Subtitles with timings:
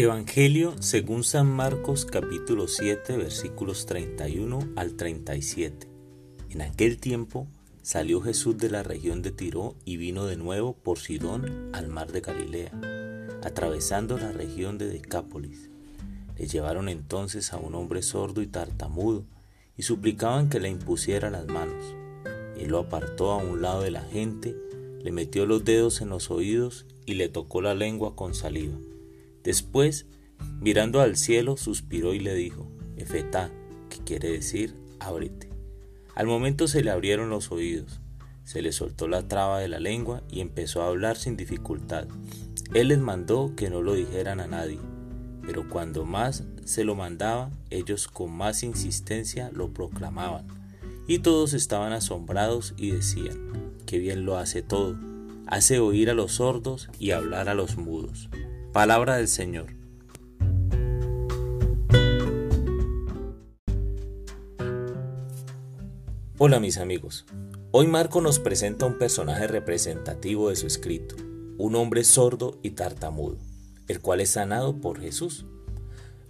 [0.00, 5.88] Evangelio según San Marcos capítulo 7 versículos 31 al 37.
[6.50, 7.48] En aquel tiempo
[7.82, 12.12] salió Jesús de la región de Tiro y vino de nuevo por Sidón al mar
[12.12, 12.70] de Galilea,
[13.42, 15.68] atravesando la región de Decápolis.
[16.36, 19.24] Le llevaron entonces a un hombre sordo y tartamudo
[19.76, 21.96] y suplicaban que le impusiera las manos.
[22.56, 24.54] Él lo apartó a un lado de la gente,
[25.02, 28.76] le metió los dedos en los oídos y le tocó la lengua con saliva.
[29.48, 30.04] Después,
[30.60, 33.50] mirando al cielo, suspiró y le dijo, Efetá,
[33.88, 35.48] que quiere decir, ábrete.
[36.14, 38.02] Al momento se le abrieron los oídos,
[38.44, 42.08] se le soltó la traba de la lengua y empezó a hablar sin dificultad.
[42.74, 44.80] Él les mandó que no lo dijeran a nadie,
[45.40, 50.46] pero cuando más se lo mandaba, ellos con más insistencia lo proclamaban.
[51.06, 54.98] Y todos estaban asombrados y decían, qué bien lo hace todo,
[55.46, 58.28] hace oír a los sordos y hablar a los mudos.
[58.72, 59.66] Palabra del Señor.
[66.36, 67.24] Hola mis amigos.
[67.70, 71.16] Hoy Marco nos presenta un personaje representativo de su escrito,
[71.56, 73.38] un hombre sordo y tartamudo,
[73.88, 75.46] el cual es sanado por Jesús.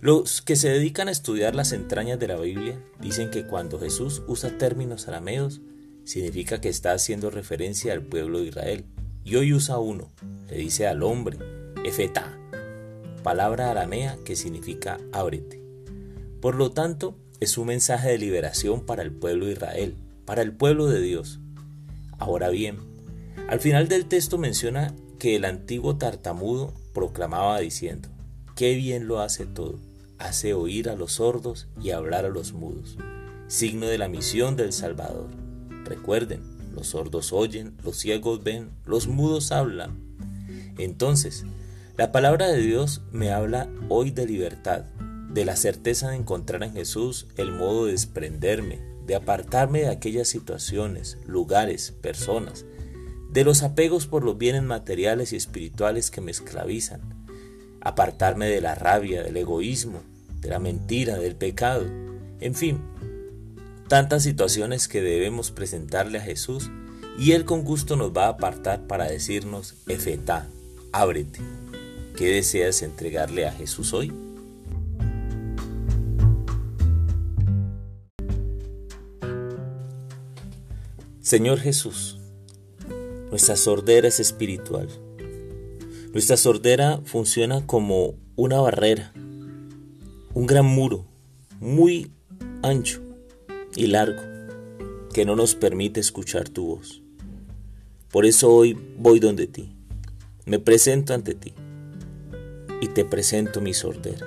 [0.00, 4.22] Los que se dedican a estudiar las entrañas de la Biblia dicen que cuando Jesús
[4.28, 5.60] usa términos arameos,
[6.04, 8.84] significa que está haciendo referencia al pueblo de Israel.
[9.24, 10.12] Y hoy usa uno,
[10.48, 11.36] le dice al hombre,
[11.88, 12.38] Efetá,
[13.22, 15.62] palabra aramea que significa ábrete.
[16.42, 20.52] Por lo tanto, es un mensaje de liberación para el pueblo de Israel, para el
[20.52, 21.40] pueblo de Dios.
[22.18, 22.76] Ahora bien,
[23.48, 28.10] al final del texto menciona que el antiguo tartamudo proclamaba diciendo,
[28.54, 29.78] qué bien lo hace todo,
[30.18, 32.98] hace oír a los sordos y hablar a los mudos,
[33.46, 35.28] signo de la misión del Salvador.
[35.84, 36.42] Recuerden,
[36.74, 39.98] los sordos oyen, los ciegos ven, los mudos hablan.
[40.76, 41.46] Entonces,
[41.98, 44.84] la palabra de Dios me habla hoy de libertad,
[45.30, 50.28] de la certeza de encontrar en Jesús el modo de desprenderme, de apartarme de aquellas
[50.28, 52.64] situaciones, lugares, personas,
[53.32, 57.00] de los apegos por los bienes materiales y espirituales que me esclavizan,
[57.80, 60.00] apartarme de la rabia, del egoísmo,
[60.40, 61.84] de la mentira, del pecado,
[62.38, 62.80] en fin,
[63.88, 66.70] tantas situaciones que debemos presentarle a Jesús
[67.18, 70.46] y Él con gusto nos va a apartar para decirnos, Efetá,
[70.92, 71.40] ábrete.
[72.18, 74.12] ¿Qué deseas entregarle a Jesús hoy?
[81.20, 82.18] Señor Jesús,
[83.30, 84.88] nuestra sordera es espiritual.
[86.12, 89.12] Nuestra sordera funciona como una barrera,
[90.34, 91.06] un gran muro,
[91.60, 92.10] muy
[92.62, 93.00] ancho
[93.76, 94.22] y largo,
[95.14, 97.00] que no nos permite escuchar tu voz.
[98.10, 99.76] Por eso hoy voy donde ti,
[100.46, 101.54] me presento ante ti
[102.80, 104.26] y te presento mi sordera.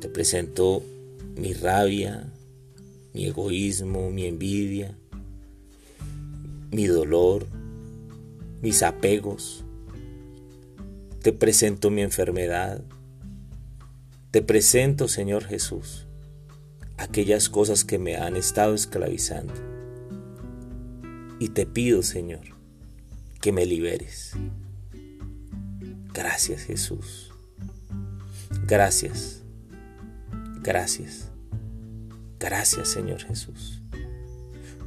[0.00, 0.82] Te presento
[1.36, 2.32] mi rabia,
[3.12, 4.96] mi egoísmo, mi envidia,
[6.70, 7.46] mi dolor,
[8.62, 9.64] mis apegos.
[11.22, 12.82] Te presento mi enfermedad.
[14.30, 16.06] Te presento, Señor Jesús,
[16.96, 19.54] aquellas cosas que me han estado esclavizando.
[21.40, 22.42] Y te pido, Señor,
[23.40, 24.34] que me liberes.
[26.18, 27.30] Gracias Jesús.
[28.66, 29.44] Gracias.
[30.64, 31.30] Gracias.
[32.40, 33.80] Gracias Señor Jesús.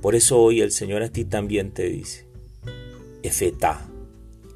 [0.01, 2.27] Por eso hoy el Señor a ti también te dice,
[3.23, 3.87] Efetá,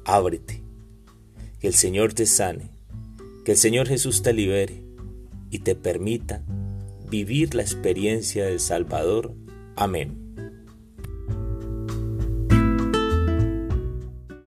[0.04, 0.62] ábrete,
[1.60, 2.68] que el Señor te sane,
[3.46, 4.82] que el Señor Jesús te libere
[5.50, 6.42] y te permita
[7.08, 9.32] vivir la experiencia del Salvador.
[9.76, 10.25] Amén.